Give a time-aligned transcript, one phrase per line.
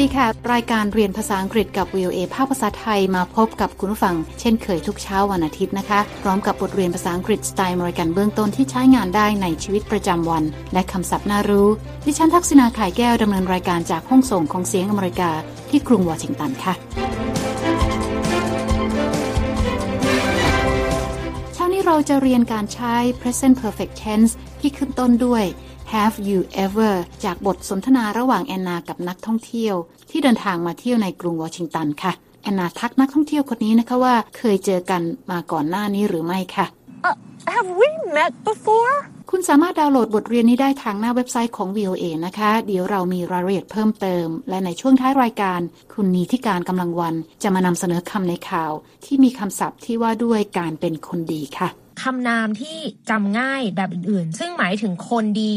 [0.00, 11.68] ดีค่ะ รายการเรียนภาษาอังกฤษกับ VOA ภาคภาษาไทยมาพบกับคุณผู้ฟัง เช่นเคยทุกเช้าวันอาทิตย์นะคะ พร้อมกับบทเรียนภาษาอังกฤษสไตล์มริกันเบื้องต้นที่ใช้งานได้ในชีวิตประจำวัน และคำศัพท์น่ารู้
[12.06, 15.30] ดิฉันทักษณาขายแก้วดำเนินรายการจากห้องส่งของเสียงอเมริกา
[15.70, 16.74] ที่กรุงวอชิงตันค่ะ
[21.54, 25.44] เช้านี้เราจะเรียนการใช้ present perfect tense ที่ขึ้นต้นด้วย
[25.94, 26.92] Have you ever
[27.24, 29.74] จากบทสนทนาระหว่างแอนนากับนักท่องเที่ยว
[30.10, 36.66] ที่เดินทางมาเที่ยวในกรุงวอชิงตันค่ะ แอนนาทักนักท่องเที่ยวคนนี้นะคะว่าเคยเจอกันมาก่อนหน้านี้หรือไม่ค่ะ
[37.08, 37.16] Uh,
[37.54, 38.94] have we met before?
[39.30, 45.60] คุณสามารถดาวน์โหลดบทเรียนนี้ได้ทางหน้าเว็บไซต์ของ VOA นะคะ เดี๋ยวเรามีรายละเอียดเพิ่มเติม และในช่วงท้ายรายการ
[45.94, 48.72] คุณนีที่การกำลังวัน จะมานำเสนอคำในข่าว
[49.04, 51.68] ที่มีคำศัพท์ที่ว่าด้วยการเป็นคนดีค่ะ
[52.02, 52.78] คำนามที่
[53.10, 55.54] จำง่ายแบบอื่นๆ ซึ่งหมายถึงคนดี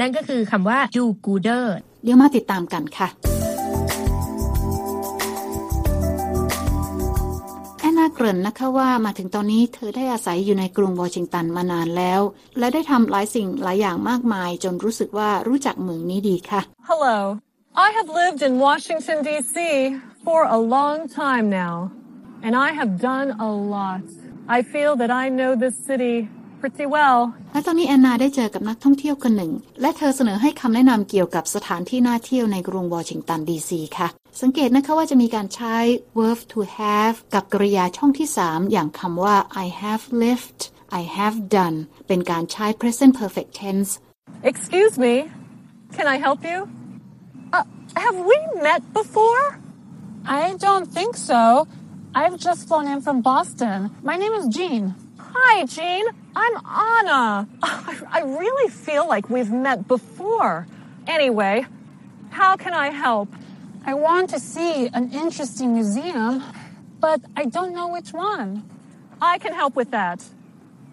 [0.00, 1.66] นั่นก็คือคำว่า do gooder
[2.04, 3.08] เดี๋ยวมาติดตามกันค่ะ
[7.80, 12.20] แอนนาเกริ่นนะคะว่ามาถึงตอนนี้เธอได้อาศัยอยู่ในกรุงวอชิงตันมานานแล้ว
[12.58, 17.18] และได้ทำหลายสิ่งหลายอย่างมากมาย จนรู้สึกว่ารู้จักเมืองนี้ดีค่ะ Hello.
[17.86, 19.56] I have lived in Washington, D.C.
[20.26, 21.74] for a long time now,
[22.44, 24.04] and I have done a lot.
[24.56, 26.16] I feel that I know this city
[26.60, 27.18] pretty well.
[27.52, 34.08] และตอนนี้แอนนาได้เจอกับนักท่องเที่ยวคนหนึ่ง และเธอเสนอให้คำแนะนำเกี่ยวกับสถานที่น่าเที่ยวในกรุงวอชิงตันดีซีค่ะ
[34.40, 35.76] สังเกตนะคะว่าจะมีการใช้
[36.18, 40.60] verb to have กับกริยาช่องที่ 3 อย่างคำว่า I have lived
[41.00, 41.76] I have done
[42.08, 43.90] เป็นการใช้ present perfect tense
[44.50, 45.14] Excuse me.
[45.96, 46.58] Can I help you?
[47.56, 47.64] Uh,
[48.04, 49.44] have we met before?
[50.40, 51.42] I don't think so.
[52.14, 53.90] I've just flown in from Boston.
[54.02, 54.94] My name is Jean.
[55.18, 56.04] Hi, Jean.
[56.36, 57.48] I'm Anna.
[57.62, 60.66] I, really feel like we've met before.
[61.06, 61.64] Anyway,
[62.28, 63.30] how can I help?
[63.86, 66.42] I want to see an interesting museum,
[67.00, 68.68] but I don't know which one.
[69.22, 70.22] I can help with that.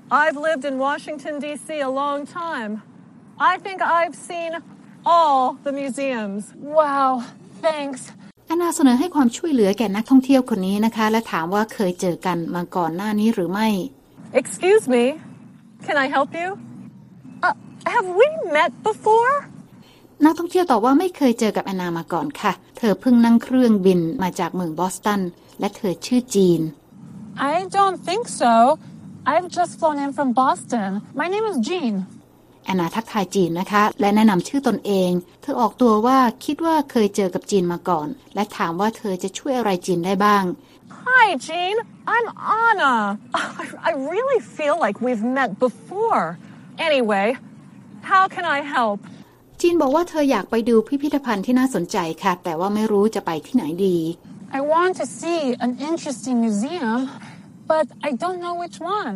[0.09, 1.81] I've lived in Washington, D.C.
[1.81, 2.81] a long time.
[3.37, 4.53] I think I've seen
[5.05, 6.53] all the museums.
[6.55, 7.25] Wow,
[7.61, 8.13] thanks.
[8.49, 13.67] แอนนาเสนอให้ความช่วยเหลือแก่นักท่องเที่ยวคนนี้นะคะ และถามว่าเคยเจอกันมาก่อนหน้านี้หรือไม่
[14.41, 15.03] Excuse me.
[15.85, 16.49] Can I help you?
[17.47, 17.55] Uh,
[17.93, 18.27] have we
[18.57, 19.33] met before?
[20.25, 25.21] นักท่องเที่ยวตอบว่าไม่เคยเจอกับแอนนามาก่อนค่ะ เธอเพิ่งนั่งเครื่องบินมาจากเมืองบอสตัน
[25.59, 26.61] และเธอชื่อจีน
[27.51, 28.53] I don't think so.
[29.31, 30.89] I've just flown in from Boston.
[31.21, 31.95] My name is Jean.
[32.69, 40.43] แอนนาทักทายจีนนะคะ และแนะนำชื่อตนเอง เธอออกตัวว่าคิดว่าเคยเจอกับจีนมาก่อน และถามว่าเธอจะช่วยอะไรจีนได้บ้าง
[41.05, 41.75] Hi, Jean.
[42.15, 42.27] I'm
[42.67, 42.95] Anna.
[43.61, 46.25] I, I really feel like we've met before.
[46.87, 47.27] Anyway,
[48.11, 48.99] how can I help?
[49.61, 53.97] จีนบอกว่าเธออยากไปดูพิพิธภัณฑ์ที่น่าสนใจค่ะ แต่ว่าไม่รู้จะไปที่ไหนดี
[54.57, 56.99] I want to see an interesting museum,
[57.71, 59.15] but I don't know which one.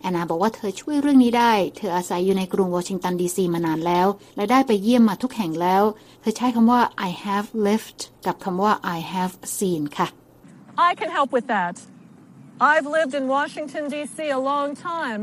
[0.00, 4.06] แอนนาบอกว่าเธอช่วยเรื่องนี้ได้ เธออาศัยอยู่ในกรุงวอชิงตันดีซีมานานแล้ว
[4.36, 5.82] และได้ไปเยี่ยมมาทุกแห่งแล้ว
[6.20, 10.08] เธอใช้คำว่า I have lived กับคำว่า I have seen ค่ะ
[10.88, 11.74] I can help with that.
[12.72, 14.16] I've lived in Washington, D.C.
[14.38, 15.22] a long time.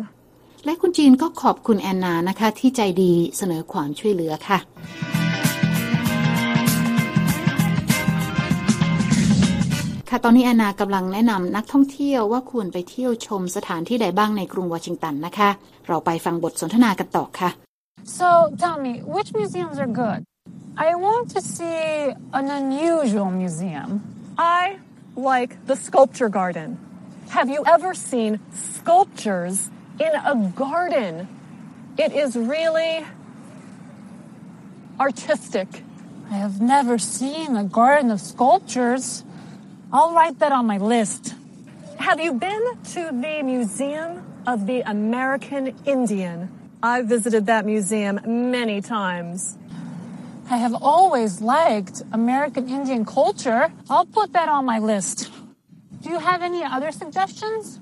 [0.66, 4.59] และคุณจีนก็ขอบคุณแอนนานะคะที่ใจดีเสนอความช่วยเหลือค่ะ
[10.12, 15.50] ค่ะตอนนี้แอนนากำลังแนะนำนักท่องเที่ยวว่าควรไปเที่ยวชมสถานที่ใดบ้างในกรุงวอชิงตันนะคะ
[15.88, 17.50] เราไปฟังบทสนทนากันต่อค่ะ
[18.19, 18.29] So
[18.63, 20.19] tell me, which museums are good?
[20.88, 21.81] I want to see
[22.40, 23.90] an unusual museum.
[24.38, 24.63] I
[25.31, 26.69] like the sculpture garden.
[27.38, 28.31] Have you ever seen
[28.75, 29.56] sculptures
[30.06, 30.35] in a
[30.66, 31.13] garden?
[32.06, 32.94] It is really
[35.06, 35.69] artistic.
[36.34, 39.06] I have never seen a garden of sculptures.
[39.91, 41.33] I'll write that on my list.
[41.97, 42.61] Have you been
[42.91, 46.51] to the Museum of the American Indian?
[46.84, 48.19] I visited that museum
[48.51, 49.57] many times.
[50.49, 53.72] I have always liked American Indian culture.
[53.89, 55.31] I'll put that on my list.
[56.01, 57.79] Do you have any other suggestions?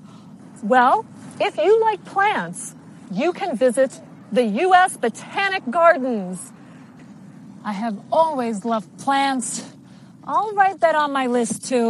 [0.62, 1.04] Well,
[1.40, 2.76] if you like plants,
[3.10, 4.00] you can visit
[4.30, 4.96] the U.S.
[4.96, 6.52] Botanic Gardens.
[7.64, 9.75] I have always loved plants.
[10.28, 11.88] I'll write that on my list too.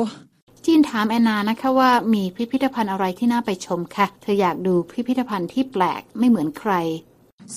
[0.66, 6.72] จีนถามแอนนานะคะว่ามีพิพิธภัณฑ์อะไรที่น่าไปชมค่ะเธออยากดูพิพิธภัณฑ์ที่แปลกไม่เหมือนใคร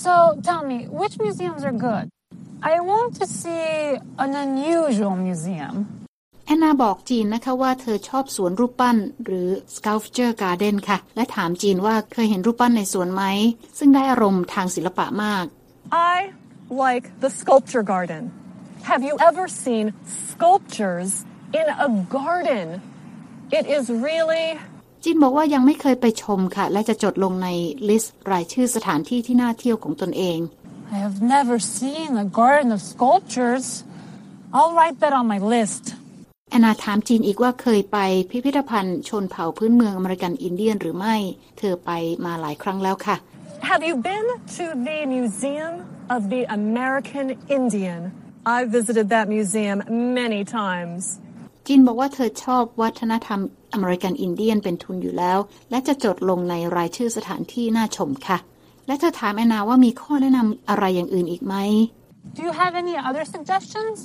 [0.03, 0.13] So
[0.47, 2.05] tell me, which museums are good?
[2.71, 3.69] I want to see
[4.23, 5.75] an unusual museum.
[6.45, 13.23] แอนนาบอกจีนนะคะว่าเธอชอบสวนรูปปั้นหรือ sculpture garden ค่ะ และถามจีนว่าเคยเห็นรูปปั้นในสวนไหม
[13.77, 15.45] ซึ่งได้อารมณ์ทางศิลปะมาก
[16.13, 16.15] I
[16.85, 18.23] like the sculpture garden.
[18.90, 19.86] Have you ever seen
[20.28, 21.10] sculptures
[21.60, 21.88] in a
[22.18, 22.66] garden?
[23.58, 24.46] It is really
[25.04, 27.48] จินบอกว่ายังไม่เคยไปชมค่ะ และจะจดลงใน
[27.88, 30.38] ลิสต์รายชื่อสถานที่ที่น่าเที่ยวของตนเอง
[30.96, 33.66] I have never seen a garden of sculptures.
[34.56, 35.84] I'll write that on my list.
[36.50, 37.98] แอนนาถามจีนอีกว่าเคยไป
[38.30, 41.16] พิพิธภัณฑ์ชนเผ่าพื้นเมืองอเมริกันอินเดียนหรือไม่
[41.58, 41.90] เธอไป
[42.24, 43.16] มาหลายครั้งแล้วค่ะ
[43.70, 44.26] Have you been
[44.58, 45.74] to the Museum
[46.14, 47.26] of the American
[47.58, 48.00] Indian?
[48.57, 49.77] I visited that museum
[50.21, 51.03] many times.
[51.67, 53.39] จินบอกว่าเธอชอบวัฒนธรรม
[53.73, 58.37] อเมริกันอินเดียนเป็นทุนอยู่แล้ว และจะจดลงในรายชื่อสถานที่น่าชมค่ะ
[58.87, 61.55] และเธอถามแอนนาว่ามีข้อแนะนำอะไรอย่างอื่นอีกไหม
[62.35, 63.97] Do you have any other suggestions?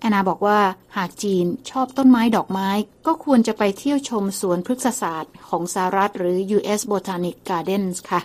[0.00, 0.58] แอนนาบอกว่า
[0.96, 2.68] หากจีนชอบต้นไม้ดอกไม้
[3.06, 6.80] ก็ควรจะไปเที่ยวชมสวนพฤกษศาสตร์ของสหรัฐหรือ U.S.
[6.92, 8.20] Botanic Gardens ค่ะ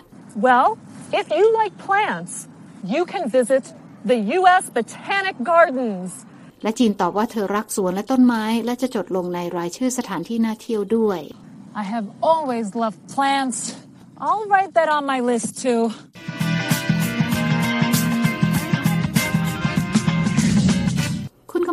[0.46, 0.68] Well,
[1.20, 2.32] if you like plants,
[2.94, 3.64] you can visit
[4.11, 4.63] the U.S.
[4.77, 6.11] Botanic Gardens.
[6.63, 11.21] และจีนตอบว่าเธอรักสวนและต้นไม้ และจะจดลงในรายชื่อสถานที่น่าเที่ยวด้วย
[11.81, 13.57] I have always loved plants.
[14.25, 15.81] I'll write that on my list too.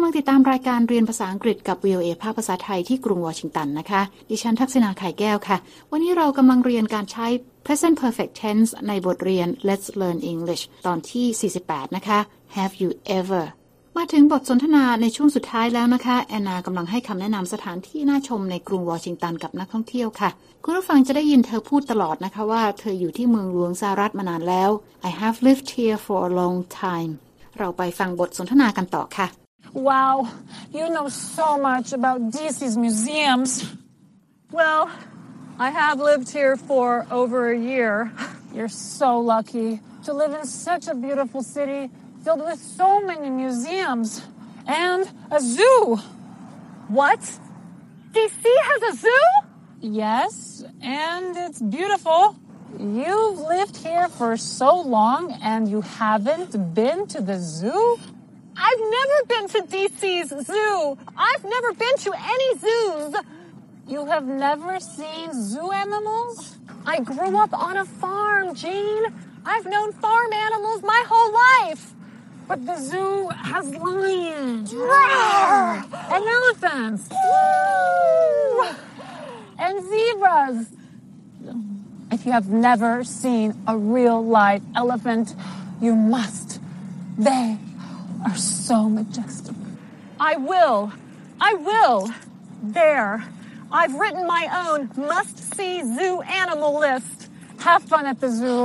[0.05, 5.57] ลังติดตามรายการเรียนภาษาอังกฤษกับ VOA ภาคภาษาไทยที่กรุงวอชิงตันนะคะ ดิฉันทักษณาไข่แก้วค่ะ
[5.91, 7.27] วันนี้เรากำลังเรียนการใช้
[7.65, 12.19] present perfect tense ในบทเรียน Let's Learn English ตอนที่ 48 นะคะ
[12.55, 13.43] Have you ever
[13.97, 20.29] มาถึงบทสนทนาในช่วงสุดท้ายแล้วนะคะ แอนนากำลังให้คำแนะนำสถานที่น่าชมในกรุงวอชิงตันกับนักท่องเที่ยวค่ะ
[20.63, 24.69] คุณผู้ฟังจะได้ยินเธอพูดตลอดนะคะว่าเธออยู่ที่เมืองหลวงสหรัฐมานานแล้ว
[25.09, 27.11] I have lived here for a long time
[27.57, 29.44] เราไปฟังบทสนทนากันต่อค่ะ
[29.75, 30.31] Wow,
[30.71, 33.75] you know so much about DC's museums.
[34.49, 34.89] Well,
[35.59, 38.09] I have lived here for over a year.
[38.53, 41.91] You're so lucky to live in such a beautiful city
[42.23, 44.23] filled with so many museums
[44.65, 45.99] and a zoo.
[46.87, 47.19] What?
[48.13, 49.27] DC has a zoo?
[49.81, 52.37] Yes, and it's beautiful.
[52.79, 57.99] You've lived here for so long and you haven't been to the zoo?
[58.57, 60.97] I've never been to DC's zoo.
[61.17, 63.15] I've never been to any zoos.
[63.87, 66.57] You have never seen zoo animals?
[66.85, 69.05] I grew up on a farm, Jean.
[69.45, 71.93] I've known farm animals my whole life.
[72.47, 77.09] But the zoo has lions and elephants
[79.59, 80.67] and zebras.
[82.11, 85.35] If you have never seen a real live elephant,
[85.81, 86.59] you must.
[87.17, 87.57] They
[88.26, 89.56] are so majestic.
[90.18, 90.92] I will.
[91.40, 91.98] I will.
[92.62, 93.24] There.
[93.72, 94.78] I've written my own
[95.12, 97.16] must see zoo animal list.
[97.68, 98.62] Have fun at the zoo,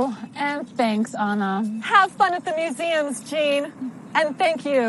[0.48, 1.52] and thanks, Anna.
[1.82, 3.62] Have fun at the museums, Jean.
[4.18, 4.84] And thank you.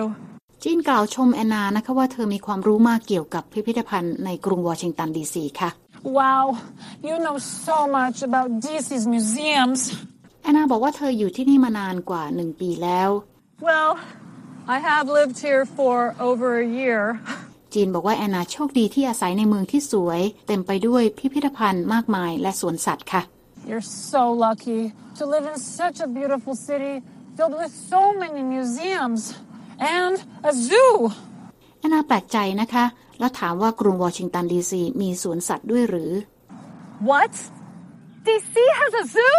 [0.63, 5.69] จีนกล่าวชมแอนนานะคะว่าเธอมีความรู้มากเกี่ยวกับพิพิธภัณฑ์ในกรุงวอชิงตันดีซีค่ะ
[6.19, 6.45] Wow,
[7.07, 9.79] you know so much about DC's museums.
[10.43, 13.09] แอนนาบอกว่าเธออยู่ที่นี่มานานกว่าหนึ่งปีแล้ว
[13.67, 13.91] Well,
[14.66, 17.02] I have lived here for over a year.
[17.74, 23.22] จีนบอกว่าแอนนาโชคดีที่อาศัยในเมืองที่สวย เต็มไปด้วยพิพิธภัณฑ์มากมายและสวนสัตว์ค่ะ
[23.68, 24.80] You're so lucky
[25.18, 26.94] to live in such a beautiful city
[27.36, 29.22] filled with so many museums
[29.98, 30.16] and
[30.50, 30.90] a zoo.
[31.80, 32.84] แอนนาแปลกใจนะคะ
[33.20, 36.12] แล้วถามว่ากรุงวอชิงตันดีซีมีสวนสัตว์ด้วยหรือ
[37.10, 37.34] What?
[38.26, 39.38] DC has a zoo?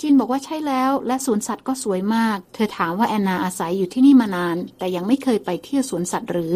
[0.00, 6.54] จินบอกว่าใช่แล้ว และสวนสัตว์ก็สวยมาก เธอถามว่าแอนนาอาศัยอยู่ที่นี่มานาน แต่ยังไม่เคยไปเที่ยวสวนสัตว์หรือ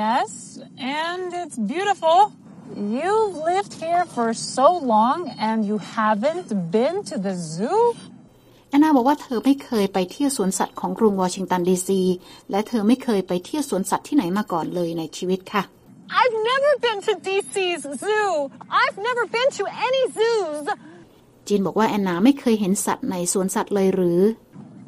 [0.00, 0.30] Yes,
[1.02, 2.18] and it's beautiful.
[2.98, 7.82] You've lived here for so long and you haven't been to the zoo?
[8.70, 12.02] แอนนาบอกว่าเธอไม่เคยไปเที่ยวสวนสัตว์ของกรุงวอชิงตันดีซี
[12.50, 15.62] และเธอไม่เคยไปเที่ยวสวนสัตว์ที่ไหนมาก่อนเลยในชีวิตค่ะ
[16.20, 18.30] I've never been to DC's zoo.
[18.82, 20.64] I've never been to any zoos.
[21.48, 24.20] จีนบอกว่าแอนนาไม่เคยเห็นสัตว์ในสวนสัตว์เลยหรือ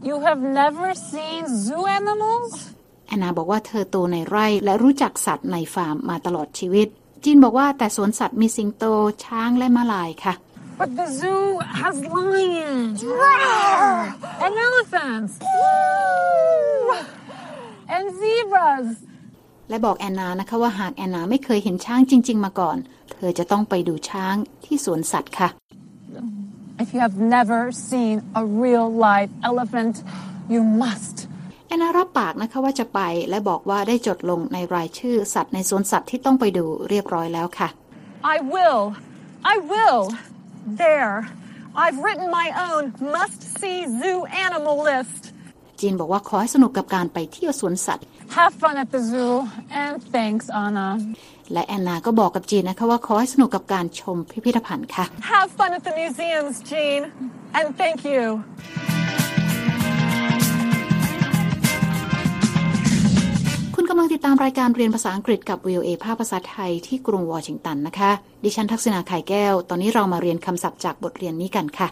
[0.09, 2.53] You have never seen zoo animals?
[3.09, 6.89] แอนนาบอกว่าเธอโตในไร่และรู้จักสัตว์ในฟาร์มมาตลอดชีวิต
[7.25, 8.85] จีนบอกว่าแต่สวนสัตว์มีสิงโต
[9.25, 10.35] ช้างและม้าลายค่ะ
[10.81, 11.45] But the zoo
[11.81, 13.01] has lions
[14.45, 15.33] and elephants
[17.97, 18.87] and zebras.
[19.69, 22.77] และบอกแอนนานะคะว่าหากแอนนาไม่เคยเห็นช้างจริง ๆ มาก่อน
[23.13, 24.35] เธอจะต้องไปดูช้าง
[24.65, 25.49] ที่สวนสัตว์ค่ะ
[26.84, 29.96] If you have never seen a real live elephant,
[30.54, 31.16] you must.
[31.68, 37.70] แอนนารับปากนะคะว่าจะไปและบอกว่าได้จดลงในรายชื่อสัตว์ในสวนสัตว์ที่ต้องไปดูเรียบร้อยแล้วค่ะ
[38.36, 38.82] I will.
[39.54, 40.02] I will.
[40.86, 41.16] There.
[41.84, 42.84] I've written my own
[43.18, 45.22] must see zoo animal list.
[45.80, 48.06] จีนบอกว่าขอให้สนุกกับการไปเที่ยวสวนสัตว์
[48.38, 49.34] Have fun at the zoo,
[49.84, 50.88] and thanks, Anna.
[51.53, 57.01] และแอนนาก็บอกกับจีนนะคะว่าขอให้สนุกกับการชมพิพิธภัณฑ์ค่ะ Have fun at the museums, Jean.
[57.59, 58.23] And thank you.
[63.75, 68.11] คุณกำลังติดตามรายการเรียนภาษาอังกฤษกับ VOA ภาคภาษาไทยที่กรุงวอชิงตันนะคะ
[68.45, 71.89] ดิฉันทักษณาไข่แก้ว ตอนนี้เรามาเรียนคำศัพท์จากบทเรียนนี้กันค่ะ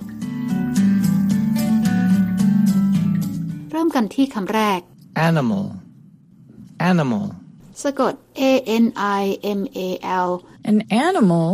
[3.70, 4.80] เริ่มกันที่คำแรก
[5.28, 5.64] Animal.
[6.90, 7.24] Animal.
[7.83, 8.13] สะกด
[8.49, 8.51] A
[8.83, 8.85] N
[9.21, 9.23] I
[9.59, 9.89] M A
[10.27, 10.29] L
[10.71, 10.77] An
[11.07, 11.49] animal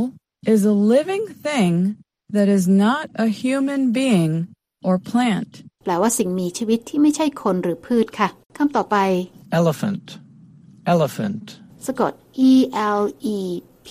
[0.54, 1.74] is a living thing
[2.36, 4.34] that is not a human being
[4.88, 5.52] or plant.
[5.84, 8.98] แปลว่าสิ่งมีชีวิตที่ไม่ใช่คนหรือพืชค่ะคำต่อไป
[9.60, 10.06] Elephant.
[10.94, 11.46] Elephant.
[11.86, 12.14] สะกด
[12.50, 12.54] E
[13.00, 13.04] L
[13.38, 13.40] E
[13.88, 13.90] P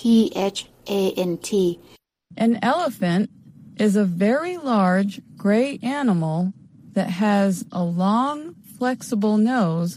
[0.55, 0.59] H
[0.99, 1.49] A N T
[2.45, 3.25] An elephant
[3.85, 6.53] is a very large gray animal
[6.97, 8.37] that has a long,
[8.77, 9.91] flexible nose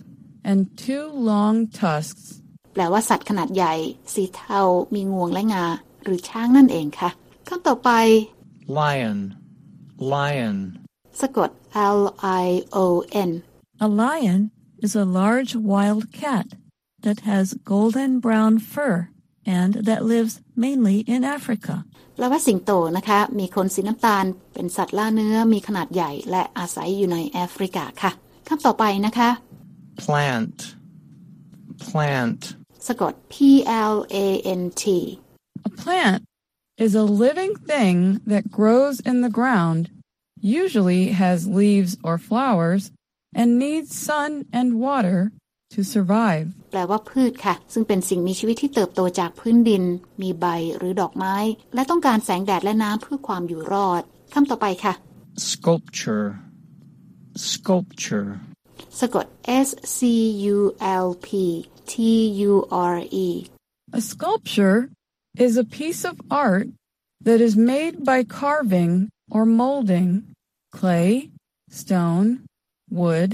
[0.49, 2.25] and two long tusks.
[2.73, 3.73] แปลว่าสัตว์ขนาดใหญ่
[4.13, 4.61] สีเทา
[4.93, 5.65] มีงวงและงา
[6.03, 7.09] หรือช้างนั่นเองค่ะ
[7.47, 7.91] คำต่อไป
[8.79, 9.19] Lion.
[10.13, 10.57] Lion.
[11.21, 11.49] สะกด
[11.97, 11.99] L
[12.43, 12.47] I
[12.83, 12.85] O
[13.29, 13.31] N
[13.85, 14.41] A lion
[14.85, 16.47] is a large wild cat
[17.05, 18.95] that has golden brown fur
[19.57, 20.33] and that lives
[20.63, 21.75] mainly in Africa.
[22.15, 28.11] แปลว่าสิงโตนะคะ มีขนสีน้ำตาล เป็นสัตว์ล่าเนื้อ มีขนาดใหญ่ และอาศัยอยู่ในแอฟริกาค่ะ
[28.47, 29.29] คำต่อไปนะคะ
[30.02, 30.56] Plant.
[31.86, 32.40] Plant.
[32.86, 33.34] สะกด P
[33.92, 34.26] L A
[34.60, 34.84] N T
[35.66, 36.24] A plant
[36.78, 39.90] is a living thing that grows in the ground,
[40.40, 42.90] usually has leaves or flowers,
[43.34, 45.18] and needs sun and water
[45.74, 46.46] to survive.
[46.72, 49.82] แปลว่าพืชค่ะ ซึ่งเป็นสิ่งมีชีวิตที่เติบโตจากพื้นดิน
[50.22, 51.36] มีใบหรือดอกไม้
[51.74, 54.02] และต้องการแสงแดดและน้ำเพื่อความอยู่รอด
[54.34, 54.94] คำต่อไปค่ะ
[55.50, 56.26] Sculpture.
[57.50, 58.30] Sculpture.
[58.99, 59.25] สะกด
[59.67, 59.99] S C
[60.55, 60.57] U
[61.05, 61.29] L P
[61.91, 61.93] T
[62.51, 62.53] U
[62.93, 63.29] R E
[63.99, 64.79] A sculpture
[65.45, 66.15] is a piece of
[66.45, 66.67] art
[67.27, 68.93] that is made by carving
[69.35, 70.09] or molding
[70.79, 71.29] clay,
[71.81, 72.27] stone,
[72.99, 73.31] wood,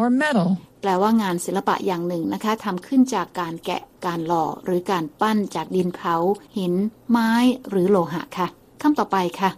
[0.00, 0.50] or metal.
[0.82, 6.14] แปลว่างานศิลปะอย่างหนึ่งนะคะทำขึ้นจากการแกะการหล่อ หรือการปั้นจากดินเผา
[6.56, 6.74] หิน
[7.10, 7.32] ไม้
[7.68, 8.46] หรือโลหะค่ะ
[8.82, 9.50] คำต่อไปค่ะ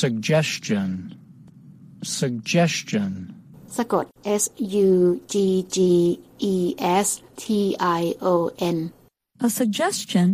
[0.00, 0.88] Suggestion.
[2.20, 3.12] Suggestion.
[3.77, 4.05] สะกด
[4.41, 4.43] S
[4.87, 4.89] U
[5.33, 5.35] G
[5.75, 5.77] G
[6.53, 6.55] E
[7.05, 7.07] S
[7.41, 7.43] T
[7.99, 8.33] I O
[8.75, 8.77] N
[9.45, 10.27] A suggestion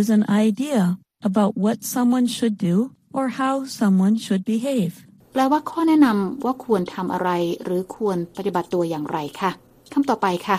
[0.00, 0.82] is an idea
[1.28, 2.76] about what someone should do
[3.16, 4.92] or how someone should behave.
[5.32, 7.30] แปลว่าข้อแนะนำว่าควรทำอะไร
[7.64, 9.50] หรือควรปฏิบัติตัวอย่างไรค่ะ
[9.92, 10.58] คำต่อไปค่ะ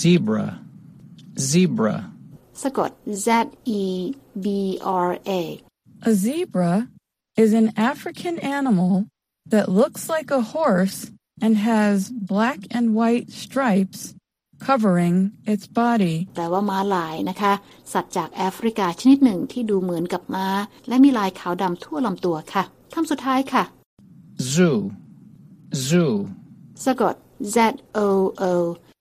[0.00, 0.46] Zebra.
[1.50, 1.96] Zebra.
[2.62, 2.90] สะกด
[3.26, 3.28] Z
[3.80, 3.82] E
[4.44, 4.46] B
[5.06, 5.42] R A
[6.08, 6.72] A zebra
[7.42, 8.92] is an African animal
[9.52, 10.98] that looks like a horse
[11.44, 11.96] and has
[12.34, 14.00] black and white stripes
[14.66, 15.16] covering
[15.52, 16.16] its body.
[16.34, 17.52] แปลว่าม้าลายนะคะ
[17.92, 20.48] สัตว์จากแอฟริกาชนิดหนึ่งที่ดูเหมือนกับม้า
[20.88, 22.62] และมีลายขาวดำทั่วลำตัวค่ะ
[22.94, 23.64] คำสุดท้ายค่ะ
[24.54, 24.76] Zoo.
[25.88, 26.12] Zoo.
[26.84, 27.14] สะกด
[27.54, 27.56] Z
[28.06, 28.08] O
[28.52, 28.54] O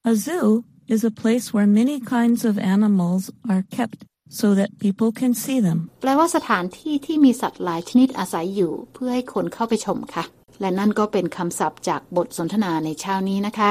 [0.10, 0.48] A zoo
[0.94, 4.00] is a place where many kinds of animals are kept
[4.39, 5.79] So that people can see them.
[6.01, 10.25] แปลว่าสถานที่ที่มีสัตว์หลายชนิดอาศัยอยู่ เพื่อให้คนเข้าไปชมค่ะ
[10.61, 13.71] และนั่นก็เป็นคำศัพท์จากบทสนทนาในเช้านี้นะคะ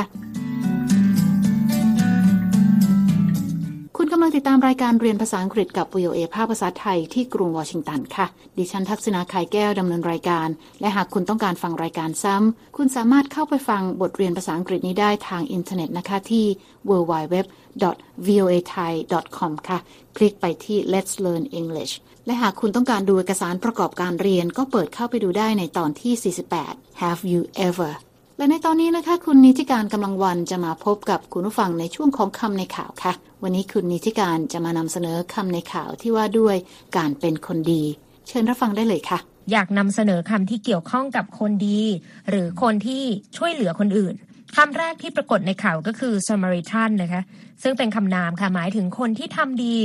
[4.20, 8.26] ำลังติดตามรายการเรียนภาษาอังกฤษกับ VOA ภาคภาษาไทยที่กรุงวอชิงตันค่ะ
[8.58, 10.48] ดิฉันทักษณาไข่แก้วดำเนินรายการ
[10.82, 16.46] และหากคุณต้องการฟังรายการซ้ำ คุณสามารถเข้าไปฟังบทเรียนภาษาอังกฤษนี้ได้ทางอินเทอร์เน็ตนะคะที่
[16.90, 19.80] www.voathai.com ค่ะ
[20.18, 21.94] คลิกไปที่ Let's Learn English
[22.26, 27.92] และหากคุณต้องการดูเอกสารประกอบการเรียนก็เปิดเข้าไปดูได้ในตอนที่ 48 Have you ever
[28.40, 36.56] และในตอนนี้นะคะ คุณนิติการกำลังวันจะมาพบกับคุณผู้ฟังในช่วงของคำในข่าวค่ะ วันนี้คุณนิติการจะมานำเสนอคำในข่าวที่ว่าด้วย
[36.98, 37.84] การเป็นคนดี
[38.28, 39.20] เชิญรับฟังได้เลยค่ะ
[39.52, 41.82] อยากนำเสนอคำที่เกี่ยวข้องกับคนดี
[42.30, 43.04] หรือคนที่
[43.38, 44.16] ช่วยเหลือคนอื่น
[44.58, 47.22] คำแรกที่ปรากฏในข่าวก็คือ Samaritan นะคะ
[47.64, 49.76] ซึ่งเป็นคำนามค่ะ หมายถึงคนที่ทำดี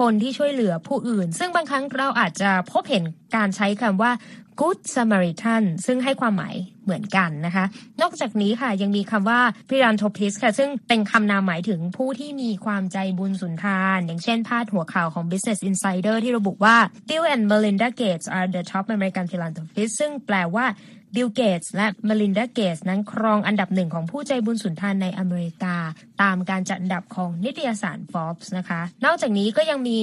[0.00, 3.04] คนที่ช่วยเหลือผู้อื่น ซึ่งบางครั้งเราอาจจะพบเห็น
[3.36, 4.12] การใช้คำว่า
[4.60, 6.54] Good Samaritan ซึ่งให้ความหมาย
[6.84, 7.64] เหมือนกันนะคะ
[8.02, 10.52] นอกจากนี้ค่ะยังมีคำว่า p h i l a n t h r o p i s ค่ะ
[10.58, 16.76] ซึ่งเป็นคำนามหมายถึงผู้ที่มีความใจบุญสุนทาน อย่างเช่นพาดหัวข่าวของ Business Insider ที่ระบุว่า
[17.08, 20.66] Bill and Melinda Gates are the top American philanthropists ซึ่งแปลว่า
[21.14, 25.76] บิลเกตส์และเมลินดาเกตส์นั้นครองอันดับหนึ่งของผู้ใจบุญสุนทานในอเมริกา
[26.22, 29.98] ตามการจัดอันดับของนิตยสาร Forbes นะคะ นอกจากนี้ก็ยังมี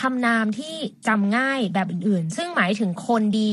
[0.00, 0.74] คำนามที่
[1.08, 3.52] จำง่ายแบบอื่นๆ ซึ่งหมายถึงคนดี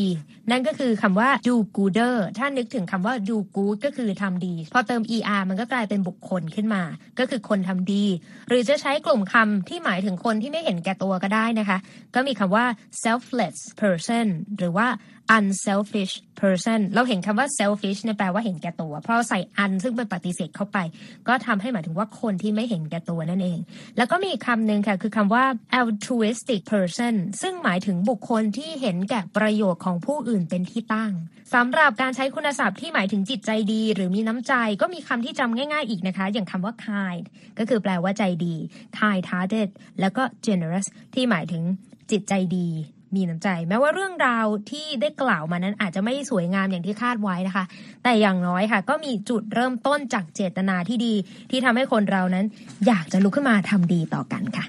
[0.52, 6.84] นั่นก็คือคำว่า do gooder ถ้านึกถึงคำว่า do good ก็คือทำดี พอเติม er มันก็กลายเป็นบุคคลขึ้นมา
[7.20, 8.06] ก็คือคนทำดี
[8.48, 11.78] หรือจะใช้กลุ่มคำที่หมายถึงคนที่ไม่เห็นแก่ตัวก็ได้นะคะ
[12.16, 12.66] ก็มีคำว่า
[13.04, 14.88] selfless person หรือว่า
[15.38, 20.78] unselfish person เราเห็นคำว่า selfish เนี่ยแปลว่าเห็นแก่ตัว เพราะใส่ un ซึ่งเป็นปฏิเสธเข้าไป
[21.28, 23.60] ก็ทำให้หมายถึงว่าคนที่ไม่เห็นแก่ตัวนั่นเอง
[23.98, 25.44] แล้วก็มีอีกคำหนึ่งค่ะ คือคำว่า
[25.80, 31.14] altruist altruistic person ซึ่งหมายถึงบุคคลที่เห็นแก่ประโยชน์ของผู้อื่นเป็นที่ตั้ง
[31.54, 37.24] สำหรับการใช้คุณศัพท์ที่หมายถึงจิตใจดี หรือมีน้ำใจก็มีคำที่จำง่ายๆอีกนะคะ อย่างคำว่า kind
[37.60, 38.56] ก็คือแปลว่าใจดี
[38.98, 39.70] kind hearted
[40.00, 41.64] แล้วก็ generous ที่หมายถึง
[42.12, 42.70] จิตใจดี
[43.16, 47.66] มีน้ำใจ แม้ว่าเรื่องราวที่ได้กล่าวมานั้นอาจจะไม่สวยงามอย่างที่คาดไว้นะคะ
[48.04, 51.14] แต่อย่างน้อยค่ะ ก็มีจุดเริ่มต้นจากเจตนาที่ดี
[51.52, 52.46] ที่ทำให้คนเรานั้น
[52.88, 54.66] อยากจะลุกขึ้นมาทำดีต่อกันค่ะ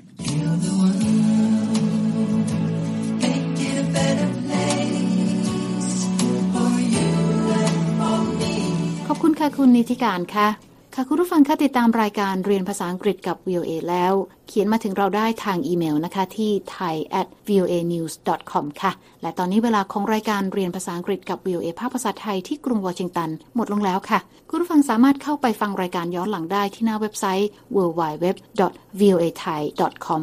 [9.27, 10.49] คุณค่ะคุณนิติการค่ะ
[10.95, 14.13] ค่ะคุณผู้ฟังคะติดตามรายการเรียนภาษาอังกฤษกับ VOA แล้ว
[14.49, 18.13] เขียนมาถึงเราได้ทางอีเมลนะคะที่ thai at voa news
[18.51, 24.19] com ค่ะ และตอนนี้เวลาของรายการเรียนภาษาอังกฤษกับ VOA ภาคภาษาไทยที่กรุงวอชิงตัน หมดลงแล้วค่ะ
[24.51, 28.27] คุณผู้ฟังสามารถเข้าไปฟังรายการย้อนหลังได้ที่หน้าเว็บไซต์ www
[29.01, 29.63] voa thai
[30.07, 30.23] com